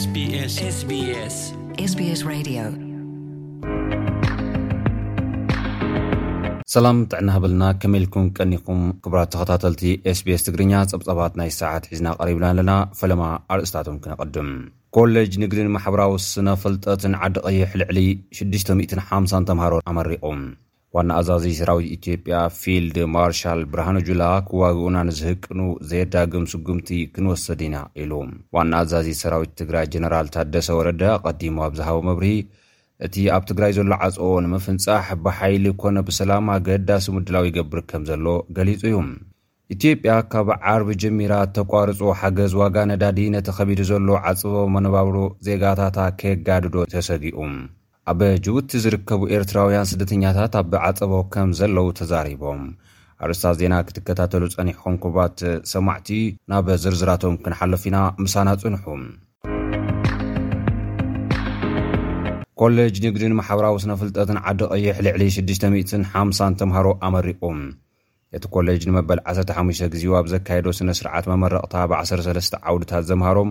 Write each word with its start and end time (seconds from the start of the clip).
ስ 0.00 0.02
ሰላም 0.12 0.90
ጥዕና 7.08 7.28
ሃበልና 7.34 7.64
ከመኢልኩም 7.80 8.26
ቀኒኩም 8.38 8.80
ክብራት 9.04 9.30
ተኸታተልቲ 9.34 9.82
ስbs 10.18 10.40
ትግርኛ 10.46 10.72
ጸብጸባት 10.92 11.32
ናይ 11.40 11.50
ሰዓት 11.60 11.82
ሒዝና 11.90 12.06
ቐሪብና 12.20 12.44
ኣለና 12.52 12.72
ፈለማ 13.00 13.22
ኣርእስታትም 13.54 13.96
ክንቐድም 14.04 14.50
ኮሌጅ 14.98 15.32
ንግድን 15.44 15.68
ማሕበራዊ 15.76 16.10
ውስነ 16.18 16.48
ፈልጠትን 16.64 17.14
ዓዲ 17.26 17.34
ቀይሕ 17.48 17.70
ልዕሊ 17.82 18.00
6050 18.42 19.48
ተምሃሮን 19.50 19.82
ኣመሪቑ 19.92 20.24
ዋና 20.96 21.10
ኣዛዚ 21.18 21.44
ሰራዊት 21.58 21.86
ኢትዮጵያ 21.96 22.38
ፊልድ 22.60 22.96
ማርሻል 23.12 23.60
ብርሃኖ 23.72 23.98
ጁላ 24.08 24.22
ክዋግኡና 24.48 24.96
ንዝህቅኑ 25.08 25.60
ዘየዳግም 25.90 26.44
ስጉምቲ 26.52 26.88
ክንወሰዱ 27.14 27.60
ኢና 27.68 27.76
ኢሉ 28.02 28.12
ዋና 28.56 28.72
ኣዛዚ 28.84 29.08
ሰራዊት 29.22 29.52
ትግራይ 29.60 29.86
ጀነራል 29.94 30.28
ታደሰ 30.34 30.66
ወረዳ 30.80 31.04
ቀዲሞ 31.26 31.56
ኣብዝሃቦ 31.68 31.98
መብሪሂ 32.10 32.34
እቲ 33.08 33.14
ኣብ 33.38 33.44
ትግራይ 33.52 33.72
ዘሎ 33.78 33.92
ዓፀቦ 34.08 34.28
ንምፍንጻሕ 34.46 35.06
ብሓይሊ 35.24 35.64
ኮነ 35.82 35.96
ብሰላማ 36.10 36.48
ገዳሲ 36.68 37.06
ምድላዊ 37.18 37.46
ይገብር 37.52 37.82
ከም 37.92 38.04
ዘሎ 38.12 38.26
ገሊጹ 38.58 38.82
እዩ 38.92 38.96
ኢትዮጵያ 39.76 40.12
ካብ 40.34 40.48
ዓርቢ 40.72 40.88
ጀሚራት 41.04 41.52
ተቋርፁ 41.58 42.00
ሓገዝ 42.20 42.54
ዋጋ 42.62 42.76
ነዳዲ 42.92 43.18
ነቲ 43.36 43.48
ኸቢዲ 43.60 43.80
ዘሎ 43.92 44.08
ዓፅቦ 44.32 44.54
መነባብሮ 44.74 45.16
ዜጋታታ 45.48 45.98
ከየጋድዶ 46.20 46.76
ተሰጊኡ 46.94 47.38
ኣብ 48.10 48.20
ጅቡቲ 48.44 48.70
ዝርከቡ 48.84 49.20
ኤርትራውያን 49.34 49.88
ስደተኛታት 49.90 50.54
ኣብ 50.60 50.72
ዓፀቦ 50.86 51.12
ከም 51.34 51.50
ዘለዉ 51.58 51.84
ተዛሪቦም 51.98 52.62
ኣርእስታት 53.24 53.56
ዜና 53.60 53.74
ክትከታተሉ 53.88 54.42
ጸኒሕኩም 54.54 54.94
ኩባት 55.02 55.36
ሰማዕቲ 55.72 56.08
ናብ 56.50 56.68
ዝርዝራቶም 56.84 57.34
ክንሓለፉ 57.42 57.84
ኢና 57.90 57.98
ምሳና 58.24 58.48
ጽንሑ 58.62 58.82
ኮሌጅ 62.62 62.96
ንግድን 63.06 63.36
ማሕበራዊ 63.40 63.76
ስነፍልጠትን 63.84 64.40
ዓዲ 64.52 64.60
ቐይሕ 64.72 64.96
ልዕሊ6050 65.08 66.48
ተምሃሮ 66.62 66.88
ኣመሪቑ 67.08 67.42
እቲ 68.38 68.44
ኮሌጅ 68.56 68.82
ንመበል 68.90 69.22
15 69.34 69.86
ግዜኡ 69.94 70.12
ኣብ 70.22 70.26
ዘካየዶ 70.34 70.66
ስነ 70.80 70.90
ስርዓት 71.00 71.26
መመረቕታ 71.34 71.72
ብ13 71.92 72.58
ዓውድታት 72.70 73.06
ዘምሃሮም 73.12 73.50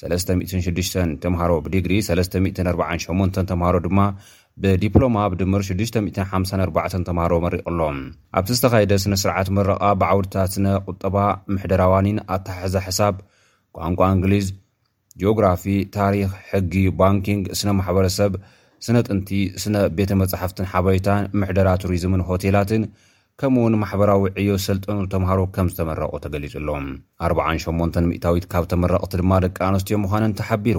36 0.00 0.96
ተምሃሮ 1.22 1.52
ብዲግሪ 1.66 1.92
348 2.08 3.38
ተምሃሮ 3.50 3.76
ድማ 3.86 4.00
ብዲፕሎማ 4.62 5.16
ብድምር 5.32 5.62
654 5.68 7.06
ተምሃሮ 7.08 7.32
መሪቕኣሎም 7.44 7.96
ኣብቲ 8.38 8.48
ዝተካይደ 8.58 8.92
ስነስርዓት 9.04 9.48
መረቃ 9.56 9.80
ብዓውድታት 10.02 10.50
ስነ 10.56 10.66
ቁጠባ 10.90 11.16
ምሕደራዋኒን 11.54 12.18
ኣተሓሕዘ 12.36 12.74
ሕሳብ 12.86 13.16
ቋንቋ 13.78 14.00
እንግሊዝ 14.16 14.46
ጂኦግራፊ 15.22 15.64
ታሪክ 15.98 16.30
ሕጊ 16.50 16.74
ባንኪንግ 17.00 17.44
ስነ 17.60 17.70
ማሕበረሰብ 17.80 18.32
ስነ 18.86 18.96
ጥንቲ 19.08 19.28
ስነ 19.64 19.76
ቤተ 20.00 20.10
መፅሕፍትን 20.22 20.68
ሓበሬታን 20.74 21.28
ምሕደራ 21.40 21.68
ቱሪዝምን 21.84 22.24
ሆቴላትን 22.30 22.84
ከምኡ 23.40 23.60
እውን 23.62 23.74
ማሕበራዊ 23.80 24.22
ዕዮ 24.40 24.50
ሰልጠኑ 24.66 24.98
ተምሃሮ 25.12 25.40
ከም 25.54 25.66
ዝተመረቑ 25.72 26.12
ተገሊጹሎም 26.24 26.84
48 27.26 27.98
ሚእታዊት 28.10 28.44
ካብ 28.52 28.64
ተመረቕቲ 28.70 29.12
ድማ 29.20 29.32
ደቂ 29.44 29.58
ኣንስትዮ 29.66 29.96
ምዃንን 30.04 30.32
ተሓቢሩ 30.38 30.78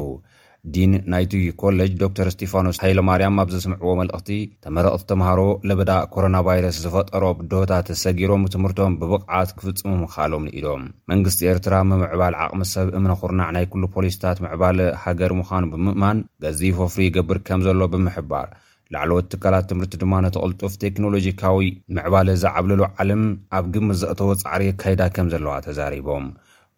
ዲን 0.75 0.94
ናይቱዩ 1.13 1.45
ኮሌጅ 1.61 1.91
ዶክር 2.03 2.28
ስጢፋኖስ 2.33 2.80
ሃይለማርያም 2.85 3.38
ኣብ 3.44 3.52
ዘስምዕዎ 3.55 3.91
መልእኽቲ 4.00 4.30
ተመረቕቲ 4.66 5.05
ተምሃሮ 5.13 5.41
ለበዳ 5.72 5.91
ኮሮናቫይረስ 6.13 6.80
ዝፈጠሮ 6.85 7.23
ድታት 7.52 7.89
ሰጊሮም 8.03 8.47
ትምህርቶም 8.55 8.95
ብብቕዓት 9.02 9.52
ክፍጽሙም 9.59 10.02
ክኣሎምኒኢዶም 10.13 10.83
መንግስቲ 11.13 11.44
ኤርትራ 11.53 11.78
ምምዕባል 11.91 12.38
ዓቕሚ 12.45 12.63
ሰብ 12.75 12.89
እምኒ 13.00 13.13
ኹርናዕ 13.23 13.52
ናይ 13.58 13.67
ኩሉ 13.73 13.83
ፖሊስታት 13.97 14.39
ምዕባል 14.45 14.80
ሃገር 15.03 15.33
ምዃኑ 15.41 15.63
ብምእማን 15.75 16.25
ገዚፍ 16.45 16.79
ወፍሪ 16.85 17.03
ይገብር 17.09 17.40
ከም 17.50 17.62
ዘሎ 17.67 17.81
ብምሕባር 17.94 18.50
ላዕለዎት 18.96 19.25
ትካላት 19.31 19.66
ትምህርቲ 19.70 19.94
ድማ 20.02 20.14
ነተቕልጡፍ 20.25 20.74
ቴክኖሎጂካዊ 20.84 21.64
ምዕባለ 21.96 22.28
ዝዓብለሉ 22.44 22.81
ዓለም 23.02 23.24
ኣብ 23.58 23.66
ግምዘእተወ 23.74 24.30
ፃዕርየ 24.44 24.72
ካይዳ 24.81 25.02
ከም 25.16 25.28
ዘለዋ 25.34 25.53
ተዛሪቦም 25.66 26.28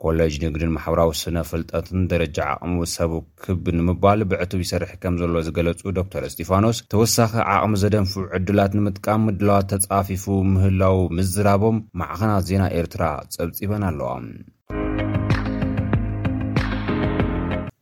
ኮሌጅ 0.04 0.34
ንግድን 0.44 0.72
ማሕበራዊ 0.76 1.10
ስነ 1.22 1.38
ፍልጠትን 1.50 2.02
ደረጃ 2.12 2.38
ዓቕሚ 2.54 2.76
ሰቡ 2.96 3.14
ክብ 3.44 3.64
ንምባል 3.78 4.20
ብዕቱብ 4.32 4.60
ይሰርሒ 4.66 4.92
ከም 5.04 5.16
ዘሎ 5.22 5.36
ዝገለጹ 5.48 5.82
ዶክተር 6.00 6.24
እስጢፋኖስ 6.30 6.78
ተወሳኺ 6.94 7.34
ዓቕሚ 7.56 7.74
ዘደንፉ 7.84 8.14
ዕድላት 8.38 8.74
ንምጥቃም 8.78 9.26
ምድላዋት 9.30 9.68
ተጻፊፉ 9.74 10.26
ምህላዊ 10.54 11.00
ምዝራቦም 11.18 11.80
ማዕኸናት 12.02 12.46
ዜና 12.52 12.64
ኤርትራ 12.80 13.04
ጸብጺበን 13.36 13.86
ኣለዎ 13.90 14.12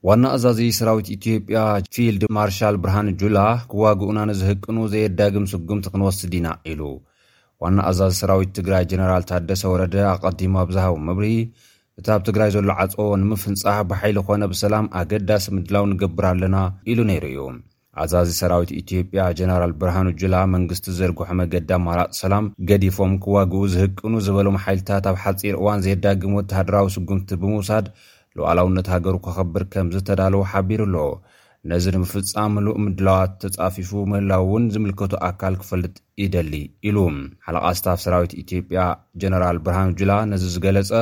ዋና 0.08 0.26
ኣዛዚ 0.36 0.60
ሰራዊት 0.78 1.08
ኢትዮጵያ 1.16 1.60
ፊልድ 1.96 2.22
ማርሻል 2.36 2.76
ብርሃን 2.84 3.08
ጁላ 3.22 3.40
ክዋግኡና 3.72 4.20
ንዝህቅኑ 4.30 4.78
ዘየዳግም 4.94 5.46
ስጉምቲ 5.54 5.86
ክንወስድ 5.94 6.34
ኢና 6.40 6.48
ኢሉ 6.72 6.82
ዋና 7.64 7.78
ኣዛዚ 7.90 8.14
ሰራዊት 8.22 8.52
ትግራይ 8.58 8.84
ጀነራል 8.92 9.24
ታደሰ 9.30 9.64
ወረደ 9.74 9.96
ኣቐዲሞ 10.12 10.54
ኣብዛሃቦ 10.64 10.96
ምብሪሂ 11.08 11.36
እቲ 12.00 12.08
ኣብ 12.16 12.22
ትግራይ 12.30 12.50
ዘሎ 12.56 12.70
ዓጾ 12.86 12.94
ንምፍንጻ 13.22 13.64
ብሓይሊ 13.92 14.18
ኮነ 14.28 14.44
ብሰላም 14.54 14.88
ኣገዳሲ 15.02 15.48
ምድላዊ 15.58 15.84
ንገብር 15.94 16.28
ኣለና 16.32 16.58
ኢሉ 16.92 17.00
ነይሩ 17.12 17.26
እዩ 17.34 17.42
ኣዛዚ 18.04 18.30
ሰራዊት 18.42 18.72
ኢትዮጵያ 18.82 19.20
ጀነራል 19.40 19.74
ብርሃን 19.82 20.10
ጁላ 20.22 20.36
መንግስቲ 20.56 20.88
ዘርግሖ 21.00 21.30
መገዳመላጥ 21.42 22.10
ሰላም 22.24 22.46
ገዲፎም 22.72 23.16
ክዋግኡ 23.26 23.62
ዝህቅኑ 23.78 24.14
ዝበሎም 24.28 24.60
ሓይልታት 24.66 25.06
ኣብ 25.12 25.18
ሓፂር 25.26 25.58
እዋን 25.64 25.84
ዘየዳግም 25.88 26.36
ወተሃድራዊ 26.40 26.86
ስጉምቲ 26.98 27.30
ብምውሳድ 27.44 27.88
ልባዕላውነት 28.38 28.88
ሃገሩ 28.94 29.16
ከኸብር 29.26 29.64
ከምዝ 29.74 29.96
ተዳለዉ 30.10 30.42
ሓቢሩ 30.52 30.82
ኣለዎ 30.90 31.06
ነዚ 31.72 31.86
ድምፍፃምሉእ 31.96 32.80
ምድለዋት 32.86 33.32
ተጻፊፉ 33.44 33.90
ምህላው 34.14 34.44
እውን 34.48 34.66
ዝምልከቱ 34.76 35.14
ኣካል 35.30 35.56
ክፈልጥ 35.62 35.96
ይደሊ 36.24 36.54
ኢሉ 36.90 36.98
ሓለቓስታብ 37.48 37.98
ሰራዊት 38.06 38.34
ኢትዮጵያ 38.44 38.82
ጀነራል 39.24 39.60
ብርሃን 39.66 39.92
ጁላ 40.02 40.14
ነዚ 40.34 40.44
ዝገለፀ 40.58 40.94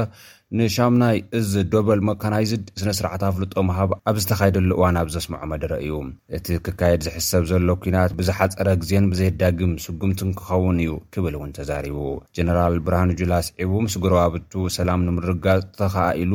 ንሻሙናይ 0.57 1.17
እዝ 1.37 1.51
ደበል 1.71 1.99
መካናይዝድ 2.09 2.65
ስነስርዓታ 2.79 3.23
ፍልጦ 3.35 3.53
ምሃብ 3.67 3.91
ኣብ 4.09 4.17
ዝተካየደሉ 4.23 4.69
እዋን 4.75 4.97
ኣብ 5.01 5.07
ዘስምዖ 5.13 5.41
መደረ 5.51 5.71
እዩ 5.85 5.95
እቲ 6.37 6.45
ክካየድ 6.65 7.01
ዝሕሰብ 7.07 7.43
ዘሎ 7.49 7.67
ኩናት 7.83 8.11
ብዝሓፀረ 8.19 8.67
ግዜን 8.81 9.05
ብዘይዳግም 9.11 9.71
ስጉምቲ 9.85 10.21
ንክኸውን 10.29 10.77
እዩ 10.83 10.91
ክብል 11.15 11.35
እውን 11.37 11.51
ተዛሪቡ 11.57 11.97
ጀነራል 12.37 12.75
ብርሃን 12.87 13.11
ጅላ 13.21 13.33
ስዒቡ 13.47 13.73
ምስ 13.85 13.95
ጉርባብቱ 14.05 14.53
ሰላም 14.77 15.01
ንምርጋፅ 15.07 15.63
ተኸዓ 15.79 16.05
ኢሉ 16.23 16.33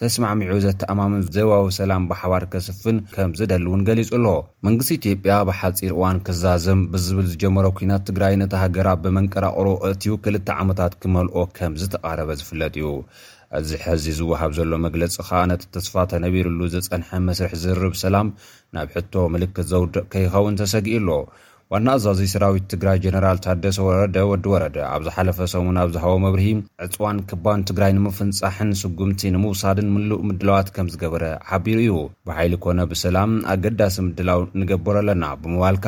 ተስማዕሚዑ 0.00 0.54
ዘተኣማምን 0.66 1.22
ዘባዊ 1.38 1.64
ሰላም 1.80 2.04
ብሓባር 2.10 2.44
ከስፍን 2.52 2.96
ከም 3.16 3.30
ዝደሊ 3.40 3.64
እውን 3.70 3.82
ገሊፁ 3.88 4.10
ኣሎ 4.20 4.28
መንስ 4.66 4.88
ኢትያ 4.98 5.36
ብሓፂር 5.50 5.92
እዋን 5.96 6.18
ክዛዘም 6.28 6.80
ብዝብል 6.94 7.26
ዝጀሮ 7.32 7.64
ናት 7.92 8.06
ነተ 8.40 8.54
ሃገራት 8.62 8.98
ብመንቀራቅሮ 9.04 9.66
እትዩ 9.88 10.12
ክልተ 10.24 10.48
ዓመታት 10.62 10.92
ክመልኦ 11.02 11.38
ከምዝ 11.56 11.82
ተቃረበ 11.94 12.30
ዝፍለጥ 12.40 12.72
እዩ 12.78 12.86
እዚ 13.58 13.68
ሕዚ 13.86 14.04
ዝውሃብ 14.18 14.52
ዘሎ 14.58 14.72
መግለፂ 14.86 15.16
ከዓ 15.26 15.40
ነ 15.50 15.56
ተስፋተነቢሩሉ 15.74 16.60
ዘፀንሐ 16.74 17.10
መስርሕ 17.26 17.52
ዝርብ 17.64 17.94
ሰላም 18.04 18.28
ናብ 18.76 18.88
ሕቶ 18.94 19.14
ምልክት 19.34 19.68
ዘውድቅ 19.72 20.04
ከይኸውን 20.14 20.58
ተሰጊእ 20.60 21.02
ሎ 21.08 21.18
ዋና 21.72 21.86
ኣዛዚ 21.98 22.20
ሰራዊት 22.32 22.64
ትግራይ 22.72 22.98
ጀነራል 23.04 23.38
ታደሰ 23.44 23.76
ወረደ 23.86 24.18
ወዲ 24.30 24.44
ወረደ 24.52 24.76
ኣብ 24.94 25.00
ዝሓለፈ 25.06 25.38
ሰሙ 25.52 25.64
ናብዝሃቦ 25.78 26.12
መብርሂ 26.24 26.44
ዕፅዋን 26.84 27.18
ክባን 27.30 27.64
ትግራይ 27.68 27.92
ንምፍንፃሕን 27.96 28.70
ስጉምቲ 28.82 29.22
ንምውሳድን 29.36 29.88
ምልእ 29.94 30.20
ምድላዋት 30.28 30.68
ከም 30.76 30.90
ዝገበረ 30.92 31.24
ሓቢሩ 31.48 31.78
እዩ 31.84 31.94
ብሓይሊ 32.28 32.54
ኮነ 32.66 32.80
ብሰላም 32.92 33.32
ኣገዳሲ 33.54 33.96
ምድላው 34.08 34.42
ንገብር 34.62 34.98
ኣለና 35.02 35.24
ብምባልከ 35.42 35.86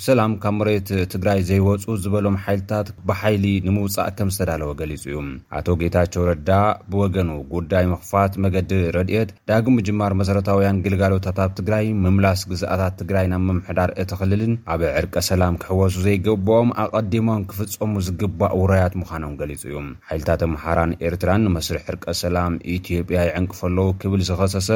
ብሰላም 0.00 0.32
ካብ 0.42 0.54
መሬት 0.60 0.88
ትግራይ 1.12 1.40
ዘይወፁ 1.48 1.84
ዝበሎም 2.04 2.36
ሓይልታት 2.44 2.86
ብሓይሊ 3.08 3.44
ንምውፃእ 3.66 4.08
ከም 4.18 4.30
ዝተዳለወ 4.34 4.70
ገሊፁ 4.80 5.04
እዩ 5.10 5.16
ኣቶ 5.58 5.66
ጌታቸው 5.80 6.22
ረዳ 6.30 6.50
ብወገኑ 6.92 7.30
ጉዳይ 7.52 7.84
መክፋት 7.92 8.32
መገዲ 8.44 8.72
ረድት 8.96 9.30
ዳግም 9.50 9.76
ጅማር 9.88 10.12
መሰረታውያን 10.20 10.80
ግልጋሎታታብ 10.86 11.52
ትግራይ 11.60 11.86
ምምላስ 12.06 12.42
ግዛኣታት 12.54 12.96
ትግራይ 13.02 13.28
ናብ 13.34 13.44
መምሕዳር 13.50 13.92
እትኽልልን 14.04 14.54
ኣብ 14.74 14.82
ዕርቀ 14.98 15.14
ሰላም 15.30 15.60
ክሕወሱ 15.62 15.94
ዘይገብኦም 16.08 16.72
ኣቀዲሞም 16.86 17.44
ክፍፀሙ 17.52 17.94
ዝግባእ 18.08 18.56
ውራያት 18.62 18.96
ምዃኖም 19.02 19.36
ገሊፁ 19.42 19.62
እዩ 19.70 19.78
ሓይልታት 20.10 20.42
ኣምሓራንኤርትራን 20.50 21.46
ንመስርሕ 21.48 21.86
ዕርቀ 21.94 22.04
ሰላም 22.24 22.58
ኢትዮጵያ 22.78 23.20
ይዕንቅፈለዉ 23.30 23.88
ክብል 24.02 24.20
ዝኸሰሰ 24.30 24.70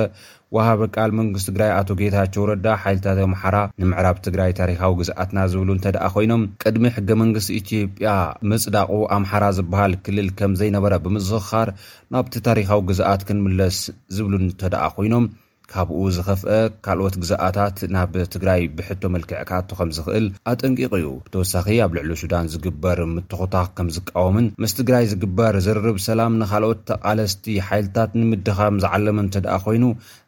ወሃበ 0.57 0.83
ካል 0.93 1.11
መንግስት 1.19 1.47
ትግራይ 1.49 1.71
ኣቶ 1.79 1.89
ጌታቸው 1.99 2.45
ረዳ 2.51 2.67
ሓይልታት 2.83 3.19
ኣምሓራ 3.27 3.57
ንምዕራብ 3.81 4.17
ትግራይ 4.29 4.53
ታሪካ 4.63 4.83
ግ 4.99 5.03
ናዝብ 5.39 5.63
እተደ 5.79 5.97
ኮይኖም 6.15 6.43
ቅድሚ 6.63 6.85
ሕገ 6.97 7.11
መንግስቲ 7.23 7.49
ኢትዮ 7.61 7.81
ያ 8.07 8.11
መፅዳቁ 8.51 8.91
ኣምሓራ 9.17 9.45
ዝበሃል 9.59 9.93
ክልል 10.05 10.29
ከም 10.41 10.53
ዘይነበረ 10.61 10.95
ብምስኽካር 11.05 11.69
ናብቲ 12.15 12.35
ታሪካዊ 12.49 12.83
ግዛኣት 12.91 13.21
ክንምለስ 13.29 13.79
ዝብሉ 14.17 14.35
እንተደኣ 14.45 14.85
ኮይኖም 14.97 15.27
ካብኡ 15.73 15.99
ዝከፍአ 16.17 16.51
ካልኦት 16.85 17.15
ግዛኣታት 17.23 17.79
ናብ 17.95 18.13
ትግራይ 18.35 18.61
ብሕቶ 18.77 19.03
መልክዕ 19.15 19.37
ክኣቱ 19.49 19.71
ከም 19.79 19.91
ዝክእል 19.97 20.27
ኣጠንቂቕ 20.53 20.91
እዩ 21.01 21.09
ብተወሳኺ 21.25 21.67
ኣብ 21.87 21.91
ልዕሉ 21.99 22.11
ሱዳን 22.23 22.47
ዝግበር 22.53 23.01
ምትኾታ 23.15 23.57
ከም 23.79 23.89
ዝቃወምን 23.97 24.47
ምስ 24.65 24.75
ትግራይ 24.81 25.07
ዝግበር 25.13 25.57
ዝርርብ 25.69 25.99
ሰላም 26.09 26.39
ንካልኦት 26.43 26.81
ተቃለስቲ 26.93 27.45
ሓይልታት 27.69 28.13
ንምድኻም 28.21 28.81
ዝዓለም 28.85 29.21
እንተ 29.27 29.35
ደኣ 29.47 29.55
ኮይኑ 29.67 29.85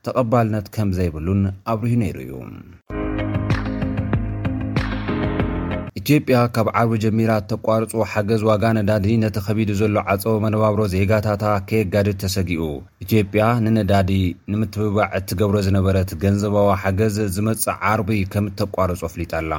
ተቐባልነት 0.08 0.68
ከም 0.76 0.90
ዘይብሉን 1.00 1.42
ኣብርሁ 1.74 1.94
ነይሩ 2.04 2.18
እዩ 2.26 2.32
ኢትዮጵያ 6.00 6.37
ካብ 6.56 6.67
ዓርቢ 6.81 6.93
ጀሚራት 7.02 7.44
ተቋርፁ 7.50 7.91
ሓገዝ 8.11 8.43
ዋጋ 8.49 8.62
ነዳዲ 8.76 9.06
ነቲ 9.23 9.37
ከቢዲ 9.47 9.70
ዘሎ 9.81 9.97
ዓፀቦ 10.12 10.32
መነባብሮ 10.44 10.82
ዜጋታታ 10.93 11.43
ከየጋዲ 11.69 12.08
ተሰጊኡ 12.23 12.62
ኢትዮጵያ 13.05 13.43
ንነዳዲ 13.64 14.11
ንምትብባዕ 14.52 15.08
እትገብሮ 15.19 15.56
ዝነበረት 15.67 16.12
ገንዘባዊ 16.23 16.69
ሓገዝ 16.82 17.17
ዝመፅእ 17.37 17.76
ዓርቢ 17.91 18.08
ከም 18.35 18.47
እተቋርፁ 18.52 19.00
ኣፍሊጣኣላ 19.11 19.52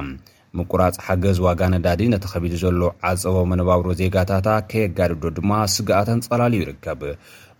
ምቁራፅ 0.60 0.96
ሓገዝ 1.08 1.36
ዋጋ 1.46 1.60
ነዳዲ 1.76 2.00
ነቲ 2.16 2.24
ከቢድ 2.34 2.54
ዘሎ 2.64 2.82
ዓፀቦ 3.12 3.36
መነባብሮ 3.52 3.86
ዜጋታታ 4.02 4.48
ከየጋዲዶ 4.72 5.22
ድማ 5.38 5.52
ስግኣተን 5.76 6.18
ጸላል 6.26 6.56
ይርከብ 6.60 7.02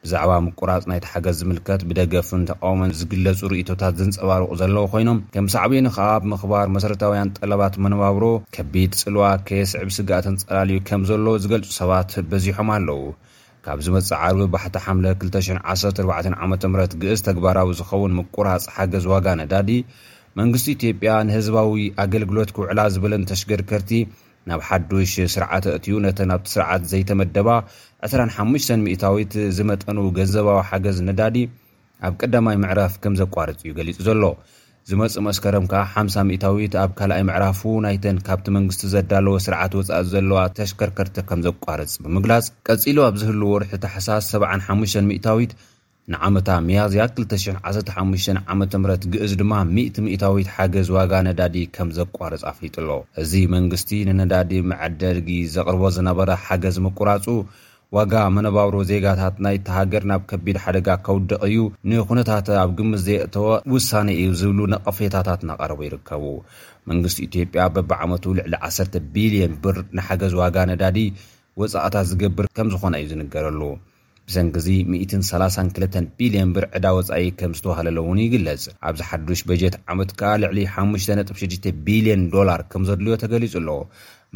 ብዛዕባ 0.04 0.31
ምቁራፅ 0.44 0.84
ናይቲ 0.90 1.04
ሓገዝ 1.10 1.34
ዝምልከት 1.40 1.82
ብደገፉን 1.88 2.40
ተቃውመን 2.49 2.94
ዝግለፁ 3.00 3.40
ርእቶታት 3.52 3.94
ዝንፀባርቑ 3.99 4.49
ዘለዎ 4.60 4.82
ኮይኖም 4.93 5.19
ከም 5.34 5.46
ሳዕበኒ 5.54 5.84
ከዓ 5.96 6.06
ኣብምኽባር 6.20 6.66
መሰረታውያን 6.76 7.31
ጠለባት 7.38 7.75
መነባብሮ 7.84 8.25
ከቢድ 8.54 8.94
ፅልዋ 9.02 9.26
ከየ 9.50 9.62
ስዕብ 9.72 9.90
ስጋእተን 9.96 10.38
ፀላልዩ 10.46 10.78
ከም 10.88 11.04
ዘሎ 11.10 11.26
ዝገልፁ 11.44 11.70
ሰባት 11.81 12.12
በዚሖም 12.32 12.70
ኣለዉ 12.76 13.04
ካብ 13.66 13.78
ዝመፅእ 13.88 14.19
ዓርቢ 14.25 14.40
ባሕቲ 14.54 14.76
ሓ 14.87 14.96
214ዓም 15.76 16.75
ግእስ 17.05 17.22
ተግባራዊ 17.28 17.70
ዝኸውን 17.82 18.16
ምቁራፅ 18.19 18.64
ሓገዝ 18.75 19.06
ዋጋ 19.12 19.26
ነዳዲ 19.43 19.70
መንግስቲ 20.40 20.69
ኢትዮ 20.76 20.90
ያ 21.10 21.14
ንህዝባዊ 21.31 21.72
ኣገልግሎት 22.05 22.50
ክውዕላ 22.56 22.81
ዝብለን 22.96 23.26
ተሽገርከርቲ 23.32 23.90
ናብ 24.50 24.60
ሓዱሽ 24.68 25.12
ስርዓተ 25.34 25.64
እትዩ 25.78 25.92
ነተ 26.04 26.20
ኣብቲ 26.34 26.46
ስርዓት 26.54 26.82
ዘይተመደባ 26.92 27.48
25 28.06 28.72
ሚታዊት 28.86 29.32
ዝመጠኑ 29.58 29.98
ገንዘባዊ 30.18 30.58
ሓገዝ 30.70 30.98
ነዳዲ 31.08 31.36
ኣብ 32.06 32.14
ቀዳማይ 32.20 32.56
ምዕራፍ 32.62 32.94
ከም 33.02 33.14
ዘቋርፅ 33.20 33.60
እዩ 33.64 33.72
ገሊፁ 33.78 33.96
ዘሎ 34.06 34.22
ዝመፁ 34.90 35.14
መስከረም 35.26 35.64
ከዓ 35.72 35.82
ሓ0 35.92 36.16
ሚታዊት 36.30 36.72
ኣብ 36.82 36.90
ካልኣይ 36.98 37.22
ምዕራፉ 37.28 37.60
ናይተን 37.84 38.16
ካብቲ 38.28 38.46
መንግስቲ 38.56 38.82
ዘዳለወ 38.94 39.36
ስርዓት 39.44 39.72
ወፃእ 39.78 40.04
ዘለዋ 40.12 40.38
ተሽከርከርቲ 40.56 41.16
ከም 41.28 41.40
ዘቋርፅ 41.46 41.92
ብምግላፅ 42.04 42.46
ቀፂሉ 42.68 42.98
ኣብ 43.08 43.14
ዝህል 43.22 43.42
ወርሒ 43.52 43.70
ተሓሳስ 43.84 44.24
75 44.38 44.98
ሚታዊት 45.10 45.52
ንዓመታ 46.12 46.48
መያዝያ 46.68 47.02
215ዓ 47.16 48.40
ም 48.82 48.94
ግእዝ 49.12 49.32
ድማ 49.40 49.52
1እ 49.82 49.96
እታዊት 50.14 50.48
ሓገዝ 50.56 50.88
ዋጋ 50.96 51.12
ነዳዲ 51.28 51.56
ከም 51.74 51.88
ዘቋርፅ 51.98 52.42
ኣፍሊጡ 52.50 52.74
ኣሎ 52.82 52.90
እዚ 53.22 53.32
መንግስቲ 53.54 53.90
ንነዳዲ 54.08 54.50
መዐደጊ 54.70 55.28
ዘቅርቦ 55.54 55.82
ዝነበረ 55.96 56.30
ሓገዝ 56.46 56.76
ምቁራፁ 56.86 57.26
ዋጋ 57.96 58.12
መነባብሮ 58.34 58.76
ዜጋታት 58.90 59.34
ናይ 59.44 59.56
ተሃገር 59.68 60.04
ናብ 60.10 60.22
ከቢድ 60.30 60.56
ሓደጋ 60.64 60.88
ከውደቕ 61.06 61.40
እዩ 61.48 61.58
ንኩነታት 61.90 62.46
ኣብ 62.62 62.70
ግምት 62.78 63.00
ዘየእተወ 63.06 63.46
ውሳነ 63.74 64.08
እዩ 64.20 64.30
ዝብሉ 64.40 64.60
ነቐፍታታት 64.74 65.40
እናቐረቡ 65.46 65.80
ይርከቡ 65.86 66.24
መንግስቲ 66.90 67.18
ኢትዮጵያ 67.28 67.64
በብዓመቱ 67.76 68.24
ልዕሊ 68.40 68.54
1ቢልዮን 68.70 69.54
ብር 69.64 69.78
ንሓገዝ 69.98 70.34
ዋጋ 70.42 70.56
ነዳዲ 70.72 70.98
ወፃእታት 71.62 72.06
ዝገብር 72.12 72.46
ከም 72.58 72.68
ዝኾነ 72.74 72.94
እዩ 73.02 73.08
ዝንገረሉ 73.14 73.60
ብሰንኪ 74.30 74.56
ዚ 74.64 74.69
132 74.96 76.10
ቢልዮን 76.19 76.50
ብር 76.56 76.64
ዕዳ 76.76 76.86
ወፃኢ 76.96 77.24
ከም 77.38 77.52
ዝተዋሃለለውን 77.58 78.20
ይግለጽ 78.24 78.62
ኣብዚ 78.88 79.00
ሓዱሽ 79.10 79.40
በጀት 79.48 79.76
ዓመትከዓ 79.94 80.30
ልዕሊ 80.42 80.58
5ጥ6 80.76 81.66
ቢልዮን 81.88 82.22
ዶላር 82.34 82.62
ከም 82.74 82.84
ዘድልዮ 82.90 83.16
ተገሊጹ 83.22 83.54
ኣሎ 83.62 83.69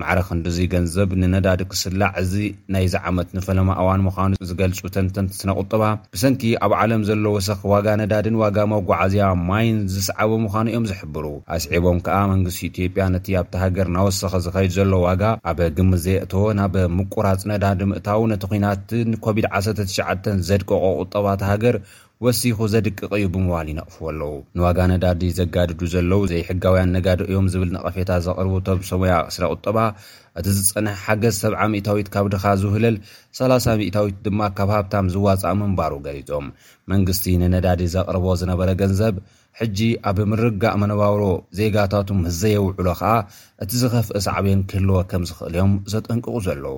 ማዕረክንዲዙይ 0.00 0.66
ገንዘብ 0.72 1.10
ንነዳዲ 1.20 1.60
ክስላዕ 1.72 2.10
እዚ 2.22 2.32
ናይ 2.74 2.86
ዝዓመት 2.94 3.28
ንፈለማ 3.36 3.68
እዋን 3.82 4.00
ምዃኑ 4.06 4.30
ዝገልፁ 4.48 4.80
ተንተንትስነ 4.94 5.50
ቁጠባ 5.60 5.82
ብሰንኪ 6.14 6.42
ኣብ 6.66 6.72
ዓለም 6.80 7.02
ዘሎ 7.08 7.24
ወሰኪ 7.36 7.62
ዋጋ 7.72 7.86
ነዳድን 8.00 8.36
ዋጋ 8.42 8.56
ሞጓዓዝያ 8.72 9.28
ማይን 9.48 9.78
ዝስዓበ 9.94 10.30
ምኳኑ 10.44 10.66
እዮም 10.72 10.86
ዝሕብሩ 10.90 11.24
ኣስዒቦም 11.56 11.98
ከዓ 12.08 12.18
መንግስቲ 12.32 12.60
ኢትዮጵያ 12.70 13.06
ነቲ 13.14 13.28
ኣብቲ 13.42 13.54
ሃገር 13.64 13.88
ናወሰኪ 13.96 14.34
ዝኸይድ 14.46 14.72
ዘሎ 14.78 14.92
ዋጋ 15.08 15.22
ኣበ 15.52 15.60
ግምዘየእተወ 15.78 16.44
ናብ 16.60 16.76
ምቁራፅ 16.98 17.42
ነዳዲ 17.52 17.80
ምእታው 17.92 18.22
ነቲ 18.34 18.42
ኩናትን 18.52 19.10
ኮቪድ-19 19.26 20.28
ዘድቀቆ 20.50 20.82
ቁጠባ 21.00 21.26
እተ 21.36 21.42
ሃገር 21.52 21.76
ወሲኹ 22.24 22.58
ዘድቅቕ 22.72 23.00
እዩ 23.16 23.24
ብምባል 23.32 23.66
ይነቕፉዎ 23.70 24.06
ኣለው 24.10 24.30
ንዋጋ 24.56 24.78
ነዳዲ 24.90 25.22
ዘጋድዱ 25.38 25.80
ዘለው 25.94 26.20
ዘይሕጋውያን 26.30 26.92
ነጋዲ 26.96 27.20
እዮም 27.28 27.48
ዝብል 27.52 27.70
ንቐፌታ 27.74 28.10
ዘቕርቡ 28.26 28.52
እቶም 28.60 28.78
ሰሙያ 28.90 29.16
ስረ 29.34 29.44
ቁጠባ 29.54 29.76
እቲ 30.40 30.46
ዝፀንሐ 30.66 30.94
ሓገዝ 31.02 31.34
ሰብ0 31.42 31.66
ሚእታዊት 31.72 32.08
ካብ 32.14 32.26
ድኻ 32.34 32.44
ዝውህለል 32.62 32.96
30 33.40 33.76
ሚታዊት 33.82 34.16
ድማ 34.28 34.40
ካብ 34.60 34.70
ሃብታም 34.76 35.06
ዝዋፃእ 35.16 35.56
ምንባሩ 35.60 35.92
ገሊፆም 36.06 36.46
መንግስቲ 36.94 37.24
ንነዳዲ 37.44 37.82
ዘቕርቦ 37.96 38.24
ዝነበረ 38.42 38.68
ገንዘብ 38.82 39.14
ሕጂ 39.60 39.78
ኣብ 40.08 40.18
ምርጋእ 40.32 40.76
መነባብሮ 40.80 41.22
ዜጋታትም 41.60 42.20
ዘየውዕሎ 42.40 42.88
ከዓ 43.02 43.12
እቲ 43.64 43.70
ዝኸፍእ 43.84 44.20
ሰዕብን 44.28 44.62
ክህልዎ 44.72 44.96
ከም 45.12 45.22
ዝኽእል 45.30 45.52
እዮም 45.56 45.72
ዘጠንቅቑ 45.94 46.34
ዘለዉ 46.48 46.76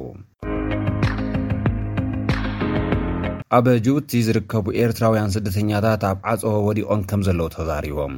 ኣብ 3.56 3.66
ጅቡቲ 3.84 4.10
ዝርከቡ 4.26 4.64
ኤርትራውያን 4.80 5.30
ስደተኛታት 5.36 6.02
ኣብ 6.08 6.18
ዓፀ 6.32 6.42
ወዲቖም 6.66 7.02
ከም 7.10 7.20
ዘለዉ 7.26 7.46
ተዛሪቦም 7.54 8.14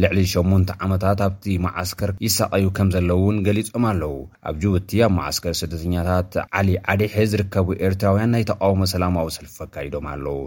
ንልዕሊ 0.00 0.18
8ን 0.32 0.64
ዓመታት 0.84 1.20
ኣብቲ 1.26 1.44
ማዓስከር 1.64 2.10
ይሳቀዩ 2.26 2.64
ከም 2.76 2.88
ዘለዉ 2.94 3.16
እውን 3.22 3.36
ገሊፆም 3.46 3.84
ኣለዉ 3.92 4.12
ኣብ 4.48 4.56
ጅቡቲ 4.64 4.90
ኣብ 5.06 5.12
ማዓስከር 5.18 5.54
ስደተኛታት 5.60 6.32
ዓሊ 6.60 6.68
ዓዲሒ 6.92 7.16
ዝርከቡ 7.32 7.68
ኤርትራውያን 7.88 8.32
ናይ 8.34 8.44
ተቃውሞ 8.50 8.80
ሰላማዊ 8.94 9.28
ሰልፊ 9.38 9.56
ካዲዶም 9.74 10.06
ኣለው 10.14 10.38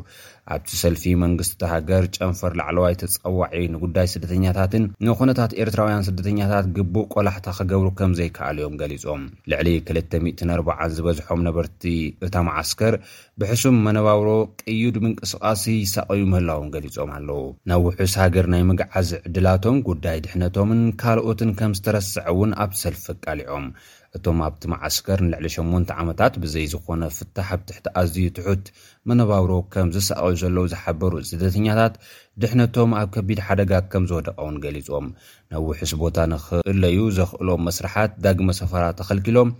ኣብቲ 0.53 0.71
ሰልፊ 0.81 1.03
መንግስቲቲ 1.23 1.61
ሃገር 1.71 2.03
ጨንፈር 2.15 2.53
ላዕለዋይ 2.59 2.95
ተፀዋዒ 3.01 3.61
ንጉዳይ 3.73 4.07
ስደተኛታትን 4.13 4.83
ንኩነታት 5.07 5.51
ኤርትራውያን 5.63 6.05
ስደተኛታት 6.07 6.65
ግቡእ 6.77 7.07
ቆላሕታ 7.13 7.47
ከገብሩ 7.57 7.87
ከም 7.99 8.11
ዘይከኣል 8.19 8.57
ዮም 8.63 8.75
ገሊፆም 8.81 9.21
ልዕሊ 9.53 9.67
240 9.91 10.89
ዝበዝሖም 10.97 11.43
ነበርቲ 11.47 11.83
እታ 12.27 12.35
መዓስከር 12.47 12.95
ብሕሱም 13.41 13.77
መነባብሮ 13.87 14.29
ቅዩድ 14.63 14.97
ምንቅስቃሲ 15.05 15.63
ይሳቀዩ 15.85 16.21
ምህላዎም 16.33 16.69
ገሊፆም 16.75 17.11
ኣለው 17.19 17.41
ናብ 17.71 17.85
ውሑስ 17.87 18.15
ሃገር 18.23 18.47
ናይ 18.55 18.63
ምግዓዝ 18.71 19.11
ዕድላቶም 19.27 19.77
ጉዳይ 19.89 20.19
ድሕነቶምን 20.27 20.83
ካልኦትን 21.03 21.53
ከም 21.61 21.73
ዝተረስዐ 21.79 22.25
እውን 22.33 22.53
ኣብ 22.65 22.73
ሰልፊ 22.83 23.05
ኣቃሊዖም 23.15 23.67
እቶም 24.17 24.39
ኣብቲ 24.45 24.63
መዓስከር 24.71 25.19
ንልዕሊ 25.25 25.45
8ን 25.53 25.83
ዓመታት 26.01 26.33
ብዘይ 26.43 26.65
ዝኾነ 26.71 27.03
ፍታሕ 27.17 27.47
ኣብ 27.55 27.61
ትሕቲ 27.67 27.85
ኣዝዩ 28.01 28.25
ትሑት 28.37 28.65
መነባብሮ 29.09 29.51
ከም 29.73 29.87
ዝሰቅዑ 29.95 30.27
ዘለዉ 30.41 30.65
ዝሓበሩ 30.73 31.13
ስደተኛታት 31.29 31.93
ድሕነቶም 32.41 32.91
ኣብ 33.01 33.07
ከቢድ 33.15 33.39
ሓደጋ 33.47 33.71
ከም 33.91 34.03
ዝወደቀ 34.09 34.35
ውን 34.47 34.57
ገሊፆም 34.65 35.07
ነውሑስ 35.53 35.93
ቦታ 36.01 36.17
ንኽእለዩ 36.31 36.97
ዘኽእሎም 37.19 37.63
መስራሓት 37.69 38.11
ዳግመ 38.25 38.47
ሰፈራ 38.59 38.83
ተኸልኪሎም 39.01 39.51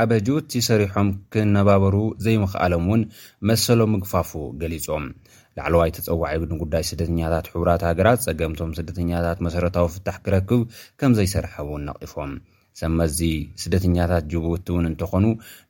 ኣብ 0.00 0.10
ጅቡት 0.26 0.50
ይሰሪሖም 0.60 1.08
ክነባበሩ 1.32 1.96
ዘይምኽኣሎም 2.26 2.84
እውን 2.88 3.02
መሰሎ 3.50 3.80
ምግፋፉ 3.94 4.30
ገሊፆም 4.62 5.06
ላዕለዋይ 5.58 5.90
ተፀዋዒንጉዳይ 5.96 6.84
ስደተኛታት 6.92 7.46
ሕቡራት 7.54 7.84
ሃገራት 7.90 8.20
ጸገምቶም 8.26 8.74
ስደተኛታት 8.80 9.38
መሰረታዊ 9.48 9.88
ፍታሕ 9.96 10.18
ክረክብ 10.26 10.62
ከም 11.00 11.14
ዘይሰርሐ 11.20 11.54
እን 11.78 11.82
ነቒፎም 11.90 12.32
ሰመዚ 12.80 13.16
ስደተኛታት 13.62 14.26
ጅቡቲ 14.32 14.66
እውን 14.72 14.86
እንተኾኑ 14.90 15.24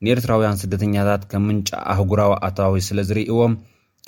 ንኤርትራውያን 0.04 0.60
ስደተኛታት 0.64 1.24
ከም 1.32 1.44
ምንጫ 1.48 1.68
አህጉራዊ 1.94 2.34
ኣተዋዊ 2.48 2.82
ስለ 2.90 2.98
ዝርእዎም 3.10 3.54